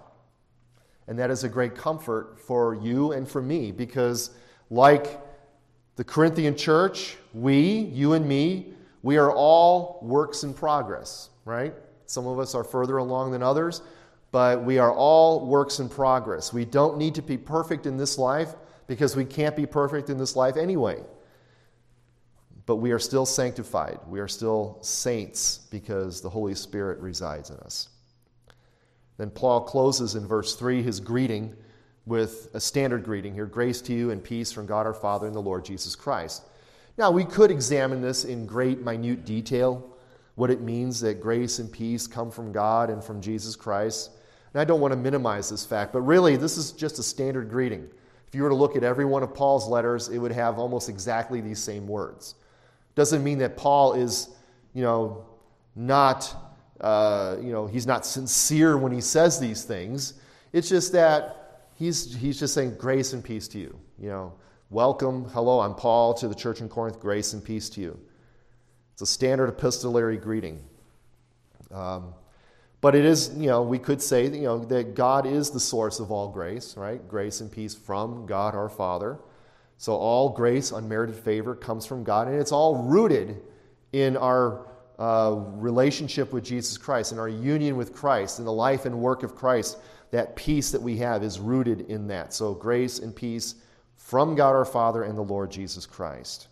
[1.08, 4.32] And that is a great comfort for you and for me because,
[4.70, 5.22] like
[5.96, 11.74] the Corinthian church, we, you and me, we are all works in progress, right?
[12.06, 13.82] Some of us are further along than others,
[14.32, 16.52] but we are all works in progress.
[16.52, 18.56] We don't need to be perfect in this life
[18.88, 21.02] because we can't be perfect in this life anyway.
[22.68, 23.98] But we are still sanctified.
[24.08, 27.90] We are still saints because the Holy Spirit resides in us.
[29.18, 31.56] Then Paul closes in verse 3 his greeting
[32.06, 35.36] with a standard greeting here grace to you and peace from God our Father and
[35.36, 36.44] the Lord Jesus Christ.
[36.98, 39.88] Now, we could examine this in great, minute detail,
[40.36, 44.12] what it means that grace and peace come from God and from Jesus Christ.
[44.54, 47.50] And I don't want to minimize this fact, but really, this is just a standard
[47.50, 47.90] greeting.
[48.28, 50.90] If you were to look at every one of Paul's letters, it would have almost
[50.90, 52.36] exactly these same words.
[52.98, 54.32] Doesn't mean that Paul is,
[54.74, 55.24] you know,
[55.76, 56.36] not,
[56.82, 60.16] uh, you know, he's not sincere when he says these things.
[60.52, 63.80] It's just that he's, he's just saying grace and peace to you.
[64.00, 64.34] You know,
[64.72, 68.00] welcome, hello, I'm Paul to the church in Corinth, grace and peace to you.
[68.94, 70.64] It's a standard epistolary greeting.
[71.70, 72.16] Um,
[72.82, 76.00] but it is, you know, we could say, you know, that God is the source
[76.00, 77.08] of all grace, right?
[77.08, 79.20] Grace and peace from God our Father.
[79.78, 83.42] So all grace, unmerited favor comes from God, and it's all rooted
[83.94, 88.86] in our uh, relationship with Jesus Christ, in our union with Christ, in the life
[88.86, 89.78] and work of Christ
[90.12, 92.34] that peace that we have is rooted in that.
[92.34, 93.56] So, grace and peace
[93.96, 96.48] from God our Father and the Lord Jesus Christ.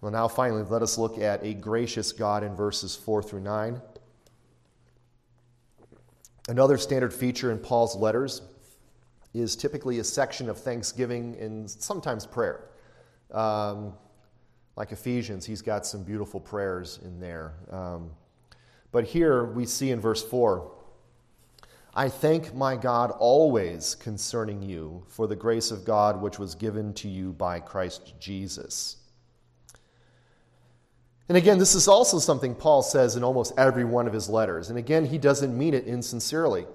[0.00, 3.80] Well, now finally, let us look at a gracious God in verses 4 through 9.
[6.48, 8.42] Another standard feature in Paul's letters
[9.40, 12.70] is typically a section of thanksgiving and sometimes prayer.
[13.32, 13.94] Um,
[14.76, 17.54] like Ephesians, he's got some beautiful prayers in there.
[17.70, 18.10] Um,
[18.92, 20.70] but here we see in verse 4
[21.94, 26.94] I thank my God always concerning you for the grace of God which was given
[26.94, 28.98] to you by Christ Jesus.
[31.28, 34.70] And again, this is also something Paul says in almost every one of his letters.
[34.70, 36.66] And again, he doesn't mean it insincerely.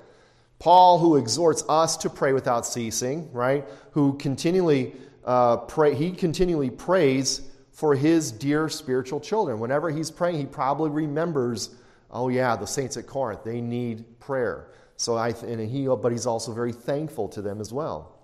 [0.64, 3.66] Paul, who exhorts us to pray without ceasing, right?
[3.92, 4.94] Who continually
[5.26, 7.42] uh, pray, he continually prays
[7.74, 9.60] for his dear spiritual children.
[9.60, 11.76] Whenever he's praying, he probably remembers,
[12.12, 14.68] oh yeah, the saints at Corinth, they need prayer.
[14.96, 18.18] So I, and he, but he's also very thankful to them as well.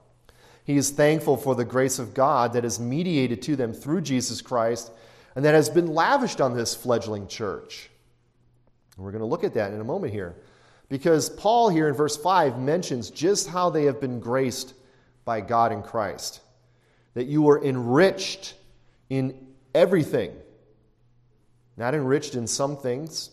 [0.63, 4.41] He is thankful for the grace of God that is mediated to them through Jesus
[4.41, 4.93] Christ
[5.36, 7.89] and that has been lavished on this fledgling church.
[8.95, 10.38] And we're going to look at that in a moment here.
[10.89, 14.73] Because Paul, here in verse 5, mentions just how they have been graced
[15.23, 16.41] by God in Christ.
[17.13, 18.56] That you were enriched
[19.10, 20.32] in everything.
[21.78, 23.30] Not enriched in some things,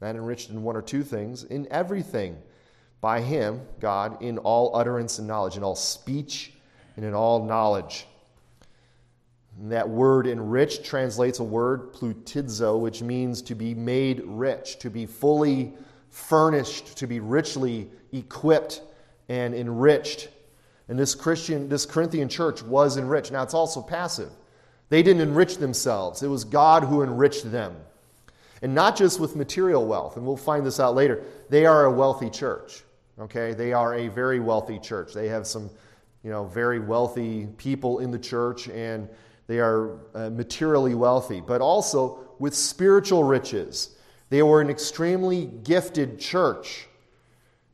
[0.00, 2.38] not enriched in one or two things, in everything
[3.00, 6.52] by Him, God, in all utterance and knowledge, in all speech
[6.96, 8.06] and in all knowledge.
[9.58, 14.90] And that word enriched translates a word, ploutizo, which means to be made rich, to
[14.90, 15.74] be fully
[16.10, 18.82] furnished, to be richly equipped
[19.28, 20.28] and enriched.
[20.88, 23.32] And this Christian, this Corinthian church was enriched.
[23.32, 24.30] Now it's also passive.
[24.88, 26.22] They didn't enrich themselves.
[26.22, 27.76] It was God who enriched them.
[28.62, 31.22] And not just with material wealth, and we'll find this out later.
[31.48, 32.82] They are a wealthy church.
[33.18, 33.54] Okay?
[33.54, 35.14] They are a very wealthy church.
[35.14, 35.70] They have some,
[36.24, 39.08] you know, very wealthy people in the church and
[39.46, 43.96] they are uh, materially wealthy, but also with spiritual riches.
[44.30, 46.86] They were an extremely gifted church.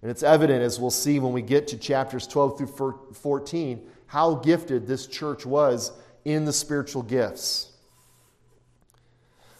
[0.02, 4.34] And it's evident, as we'll see when we get to chapters 12 through 14, how
[4.36, 5.92] gifted this church was
[6.24, 7.70] in the spiritual gifts.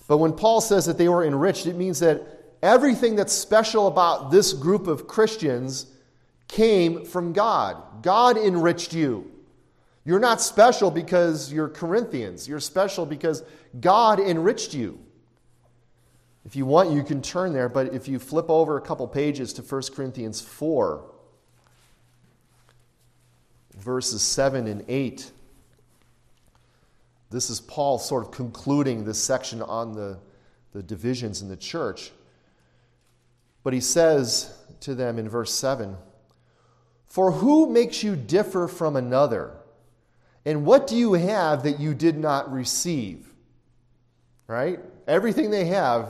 [0.08, 2.22] But when Paul says that they were enriched, it means that
[2.62, 5.86] everything that's special about this group of Christians
[6.48, 8.02] came from God.
[8.02, 9.30] God enriched you.
[10.04, 12.48] You're not special because you're Corinthians.
[12.48, 13.42] You're special because
[13.80, 15.00] God enriched you.
[16.46, 19.52] If you want, you can turn there, but if you flip over a couple pages
[19.54, 21.04] to 1 Corinthians 4,
[23.78, 25.32] verses 7 and 8,
[27.30, 30.20] this is Paul sort of concluding this section on the,
[30.72, 32.12] the divisions in the church.
[33.64, 35.96] But he says to them in verse 7
[37.08, 39.50] For who makes you differ from another?
[40.44, 43.32] And what do you have that you did not receive?
[44.46, 44.78] Right?
[45.08, 46.08] Everything they have,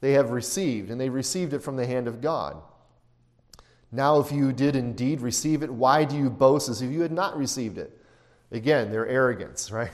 [0.00, 2.56] they have received, and they received it from the hand of God.
[3.92, 7.12] Now, if you did indeed receive it, why do you boast as if you had
[7.12, 7.96] not received it?
[8.52, 9.90] Again, their arrogance, right?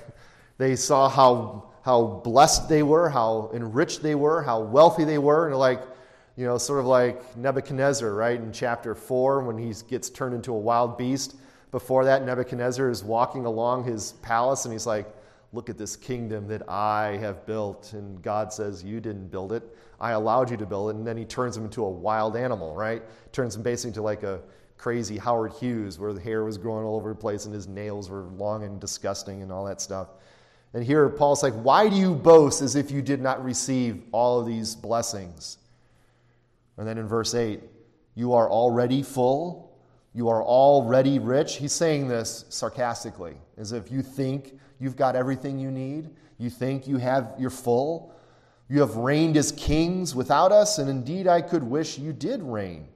[0.59, 5.49] They saw how, how blessed they were, how enriched they were, how wealthy they were,
[5.49, 5.83] and like,
[6.37, 10.53] you know, sort of like Nebuchadnezzar, right, in chapter 4 when he gets turned into
[10.53, 11.37] a wild beast
[11.71, 15.07] before that, Nebuchadnezzar is walking along his palace and he's like,
[15.53, 17.93] Look at this kingdom that I have built.
[17.93, 19.63] And God says, You didn't build it.
[20.01, 20.97] I allowed you to build it.
[20.97, 23.03] And then he turns him into a wild animal, right?
[23.33, 24.41] Turns him basically into like a
[24.77, 28.11] crazy Howard Hughes where the hair was growing all over the place and his nails
[28.11, 30.09] were long and disgusting and all that stuff.
[30.75, 34.41] And here Paul's like, Why do you boast as if you did not receive all
[34.41, 35.59] of these blessings?
[36.77, 37.61] And then in verse 8,
[38.15, 39.67] You are already full
[40.17, 41.57] you are already rich.
[41.57, 46.11] He's saying this sarcastically, as if you think you've got everything you need.
[46.39, 48.13] You think you have, you're full.
[48.69, 52.89] You have reigned as kings without us, and indeed I could wish you did reign,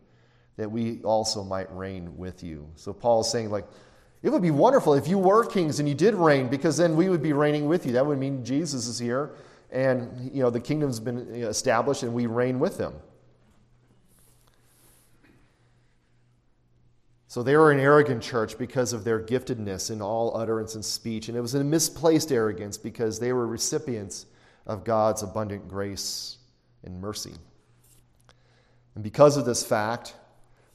[0.57, 2.69] that we also might reign with you.
[2.75, 3.67] So Paul is saying, like,
[4.23, 7.09] it would be wonderful if you were kings and you did reign, because then we
[7.09, 7.93] would be reigning with you.
[7.93, 9.31] That would mean Jesus is here,
[9.71, 12.93] and you know the kingdom's been established, and we reign with him.
[17.31, 21.29] So they were an arrogant church because of their giftedness in all utterance and speech.
[21.29, 24.27] And it was a misplaced arrogance because they were recipients
[24.67, 26.39] of God's abundant grace
[26.83, 27.35] and mercy.
[28.97, 30.17] And because of this fact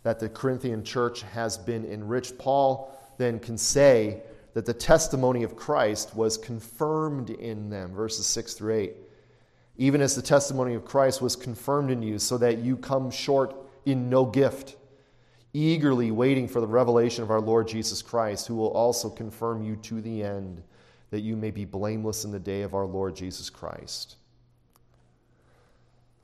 [0.03, 4.21] that the Corinthian church has been enriched, Paul then can say
[4.53, 8.93] that the testimony of Christ was confirmed in them, verses 6 through 8.
[9.75, 13.53] Even as the testimony of Christ was confirmed in you, so that you come short
[13.85, 14.77] in no gift
[15.55, 19.77] eagerly waiting for the revelation of our Lord Jesus Christ, who will also confirm you
[19.77, 20.61] to the end,
[21.11, 24.17] that you may be blameless in the day of our Lord Jesus Christ.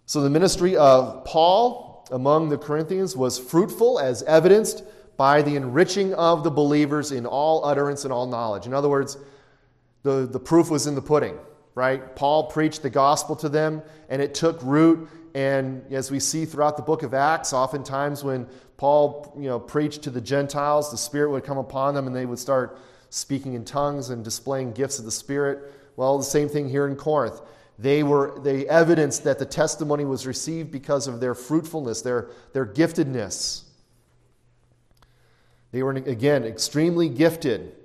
[0.05, 4.83] So, the ministry of Paul among the Corinthians was fruitful, as evidenced
[5.15, 8.65] by the enriching of the believers in all utterance and all knowledge.
[8.65, 9.17] In other words,
[10.03, 11.37] the, the proof was in the pudding,
[11.81, 12.15] right?
[12.15, 15.09] Paul preached the gospel to them, and it took root.
[15.33, 18.45] And as we see throughout the book of Acts, oftentimes when
[18.77, 22.27] Paul you know, preached to the Gentiles, the Spirit would come upon them and they
[22.27, 22.77] would start
[23.09, 25.73] speaking in tongues and displaying gifts of the Spirit.
[25.95, 27.41] Well, the same thing here in Corinth.
[27.79, 32.67] They were they evidenced that the testimony was received because of their fruitfulness, their, their
[32.67, 33.63] giftedness.
[35.71, 37.75] They were again extremely gifted.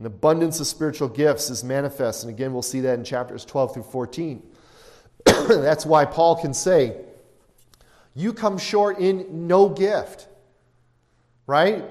[0.00, 2.24] An abundance of spiritual gifts is manifest.
[2.24, 4.42] And again, we'll see that in chapters 12 through 14.
[5.24, 6.96] That's why Paul can say,
[8.14, 10.26] You come short in no gift.
[11.46, 11.84] Right?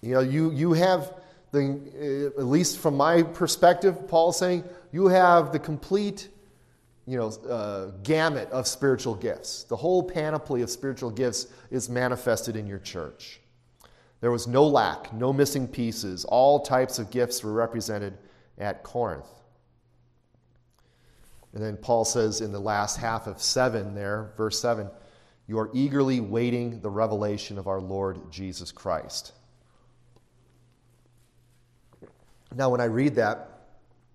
[0.00, 1.12] You know, you, you have
[1.52, 6.28] the, uh, at least from my perspective, Paul's saying, you have the complete
[7.06, 9.64] you know, uh, gamut of spiritual gifts.
[9.64, 13.41] The whole panoply of spiritual gifts is manifested in your church.
[14.22, 16.24] There was no lack, no missing pieces.
[16.24, 18.16] All types of gifts were represented
[18.56, 19.26] at Corinth.
[21.52, 24.88] And then Paul says in the last half of 7 there, verse 7,
[25.48, 29.32] you are eagerly waiting the revelation of our Lord Jesus Christ.
[32.54, 33.48] Now, when I read that,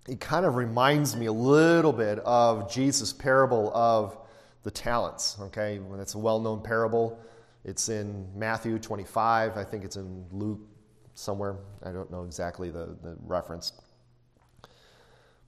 [0.07, 4.17] it kind of reminds me a little bit of Jesus' parable of
[4.63, 5.35] the talents.
[5.41, 7.19] Okay, it's a well known parable,
[7.67, 9.57] it's in Matthew 25.
[9.57, 10.61] I think it's in Luke
[11.15, 11.57] somewhere.
[11.83, 13.73] I don't know exactly the, the reference.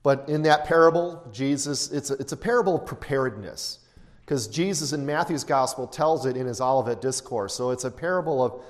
[0.02, 3.78] But in that parable, Jesus, it's a, it's a parable of preparedness
[4.20, 7.54] because Jesus in Matthew's gospel tells it in his Olivet discourse.
[7.54, 8.62] So it's a parable of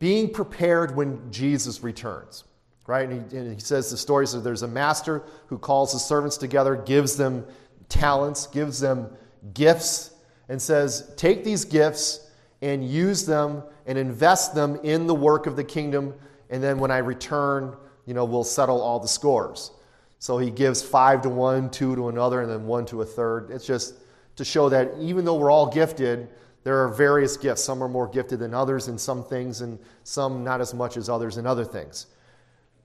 [0.00, 2.42] being prepared when Jesus returns,
[2.88, 3.08] right?
[3.08, 6.36] And he, and he says the story says there's a master who calls his servants
[6.36, 7.46] together, gives them
[7.88, 9.16] talents, gives them
[9.54, 10.10] gifts,
[10.48, 12.23] and says, Take these gifts
[12.64, 16.14] and use them and invest them in the work of the kingdom.
[16.48, 19.70] And then when I return, you know, we'll settle all the scores.
[20.18, 23.50] So he gives five to one, two to another, and then one to a third.
[23.50, 23.96] It's just
[24.36, 26.28] to show that even though we're all gifted,
[26.62, 27.62] there are various gifts.
[27.62, 31.10] Some are more gifted than others in some things, and some not as much as
[31.10, 32.06] others in other things.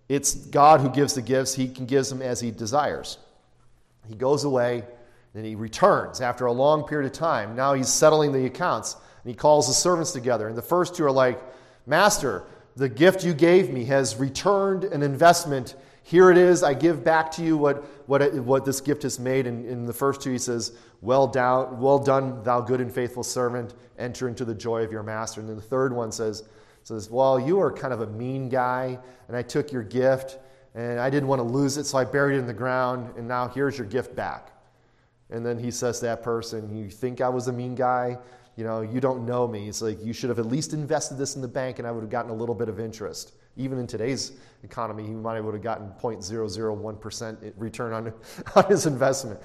[0.09, 1.55] It's God who gives the gifts.
[1.55, 3.17] He can give them as He desires.
[4.09, 4.83] He goes away,
[5.33, 7.55] and He returns after a long period of time.
[7.55, 8.97] Now He's settling the accounts.
[9.23, 10.47] And he calls the servants together.
[10.47, 11.41] And the first two are like,
[11.85, 12.43] Master,
[12.75, 15.75] the gift you gave me has returned an investment.
[16.03, 16.63] Here it is.
[16.63, 19.47] I give back to you what, what, it, what this gift has made.
[19.47, 23.23] And in the first two, he says, well, down, well done, thou good and faithful
[23.23, 23.73] servant.
[23.97, 25.39] Enter into the joy of your master.
[25.39, 26.43] And then the third one says,
[26.83, 28.97] says, Well, you are kind of a mean guy,
[29.27, 30.39] and I took your gift,
[30.73, 33.27] and I didn't want to lose it, so I buried it in the ground, and
[33.27, 34.51] now here's your gift back.
[35.29, 38.17] And then he says to that person, You think I was a mean guy?
[38.59, 39.69] You know, you don't know me.
[39.69, 42.01] It's like you should have at least invested this in the bank and I would
[42.01, 43.31] have gotten a little bit of interest.
[43.55, 44.33] Even in today's
[44.63, 48.13] economy, he might have gotten 0.001% return on,
[48.57, 49.39] on his investment.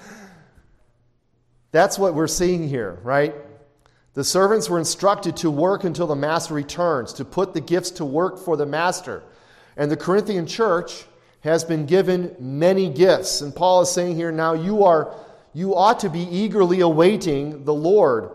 [1.71, 3.33] That's what we're seeing here, right?
[4.15, 8.05] The servants were instructed to work until the master returns, to put the gifts to
[8.05, 9.23] work for the master.
[9.77, 11.05] And the Corinthian church
[11.39, 13.39] has been given many gifts.
[13.39, 15.15] And Paul is saying here now, you are
[15.53, 18.31] you ought to be eagerly awaiting the Lord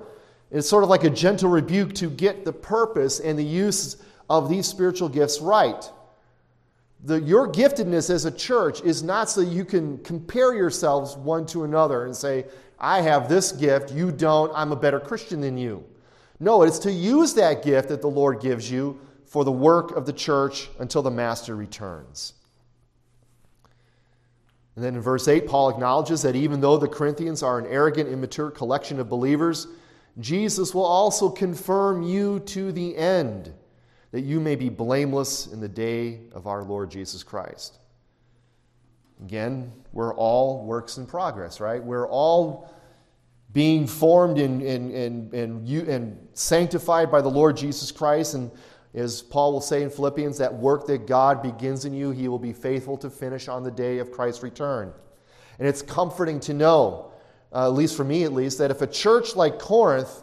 [0.51, 3.97] it's sort of like a gentle rebuke to get the purpose and the use
[4.29, 5.91] of these spiritual gifts right.
[7.05, 11.65] The, your giftedness as a church is not so you can compare yourselves one to
[11.65, 12.45] another and say,
[12.79, 15.85] I have this gift, you don't, I'm a better Christian than you.
[16.41, 20.07] No, it's to use that gift that the Lord gives you for the work of
[20.07, 22.33] the church until the Master returns.
[24.75, 28.09] And then in verse 8, Paul acknowledges that even though the Corinthians are an arrogant,
[28.09, 29.67] immature collection of believers,
[30.21, 33.53] Jesus will also confirm you to the end,
[34.13, 37.79] that you may be blameless in the day of our Lord Jesus Christ.
[39.23, 41.83] Again, we're all works in progress, right?
[41.83, 42.73] We're all
[43.53, 48.35] being formed and, and, and, and, you, and sanctified by the Lord Jesus Christ.
[48.35, 48.51] And
[48.95, 52.39] as Paul will say in Philippians, that work that God begins in you, he will
[52.39, 54.93] be faithful to finish on the day of Christ's return.
[55.59, 57.10] And it's comforting to know
[57.53, 60.23] uh, at least for me at least, that if a church like Corinth,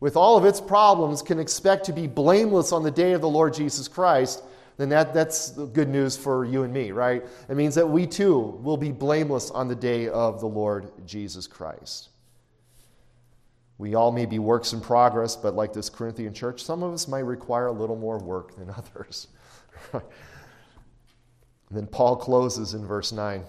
[0.00, 3.28] with all of its problems, can expect to be blameless on the day of the
[3.28, 4.42] Lord Jesus Christ,
[4.76, 7.24] then that, that's good news for you and me, right?
[7.48, 11.48] It means that we too will be blameless on the day of the Lord Jesus
[11.48, 12.10] Christ.
[13.76, 17.08] We all may be works in progress, but like this Corinthian church, some of us
[17.08, 19.28] might require a little more work than others.
[21.70, 23.44] then Paul closes in verse 9.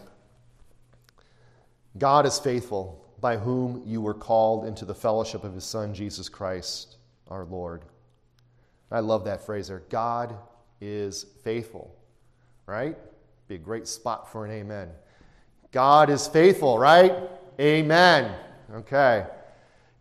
[1.97, 6.29] God is faithful, by whom you were called into the fellowship of his Son, Jesus
[6.29, 7.83] Christ, our Lord.
[8.91, 9.83] I love that phrase there.
[9.89, 10.35] God
[10.81, 11.95] is faithful,
[12.65, 12.97] right?
[13.47, 14.89] Be a great spot for an amen.
[15.71, 17.13] God is faithful, right?
[17.59, 18.35] Amen.
[18.73, 19.25] Okay.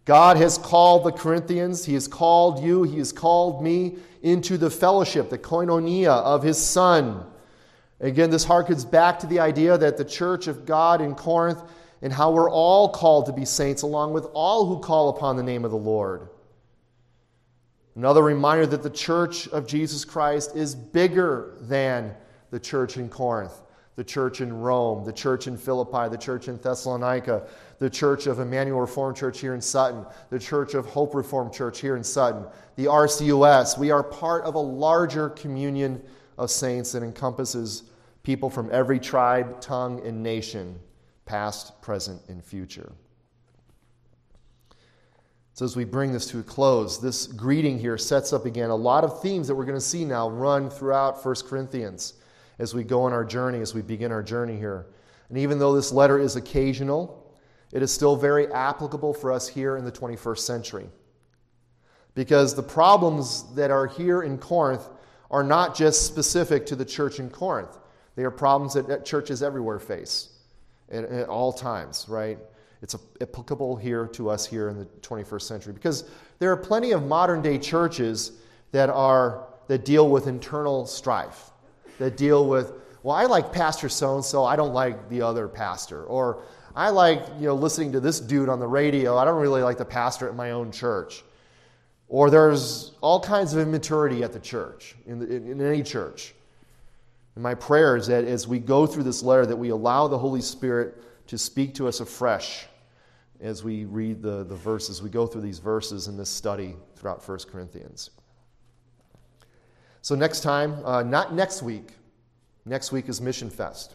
[0.05, 4.71] God has called the Corinthians, He has called you, He has called me into the
[4.71, 7.27] fellowship, the koinonia of His Son.
[8.01, 11.61] Again, this harkens back to the idea that the church of God in Corinth
[12.03, 15.43] and how we're all called to be saints, along with all who call upon the
[15.43, 16.29] name of the Lord.
[17.97, 22.15] Another reminder that the church of Jesus Christ is bigger than
[22.51, 23.61] the church in Corinth,
[23.97, 27.49] the church in Rome, the church in Philippi, the church in Thessalonica,
[27.81, 31.81] the church of Emmanuel Reformed Church here in Sutton, the church of Hope Reformed Church
[31.81, 32.47] here in Sutton,
[32.77, 33.77] the RCUS.
[33.77, 36.01] We are part of a larger communion
[36.39, 37.83] of saints that encompasses
[38.23, 40.79] people from every tribe, tongue, and nation,
[41.29, 42.91] past, present, and future.
[45.53, 48.77] So, as we bring this to a close, this greeting here sets up again a
[48.77, 52.15] lot of themes that we're going to see now run throughout 1 Corinthians
[52.59, 54.87] as we go on our journey, as we begin our journey here.
[55.29, 57.37] And even though this letter is occasional,
[57.73, 60.89] it is still very applicable for us here in the 21st century.
[62.15, 64.89] Because the problems that are here in Corinth
[65.31, 67.79] are not just specific to the church in Corinth,
[68.17, 70.38] they are problems that churches everywhere face
[70.91, 72.39] at, at all times, right?
[72.83, 76.05] it's applicable here to us here in the 21st century because
[76.39, 78.33] there are plenty of modern day churches
[78.73, 81.51] that are that deal with internal strife
[81.99, 82.73] that deal with
[83.03, 86.43] well i like pastor so and so i don't like the other pastor or
[86.77, 89.79] i like you know listening to this dude on the radio i don't really like
[89.79, 91.25] the pastor at my own church
[92.11, 96.35] or there's all kinds of immaturity at the church in, the, in, in any church
[97.39, 100.19] and my prayer is that as we go through this letter that we allow the
[100.19, 102.67] holy spirit to speak to us afresh
[103.41, 107.23] as we read the, the verses, we go through these verses in this study throughout
[107.29, 108.11] 1 Corinthians.
[110.03, 111.93] So, next time, uh, not next week,
[112.65, 113.95] next week is Mission Fest.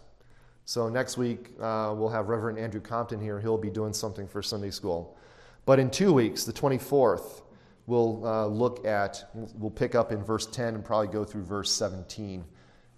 [0.63, 3.41] So, next week, uh, we'll have Reverend Andrew Compton here.
[3.41, 5.17] He'll be doing something for Sunday school.
[5.65, 7.41] But in two weeks, the 24th,
[7.87, 11.71] we'll uh, look at, we'll pick up in verse 10 and probably go through verse
[11.71, 12.45] 17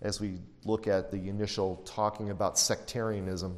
[0.02, 3.58] as we look at the initial talking about sectarianism